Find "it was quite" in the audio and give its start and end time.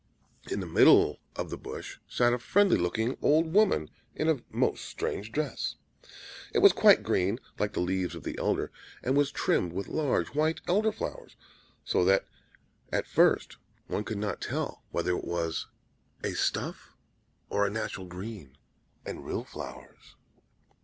6.51-7.03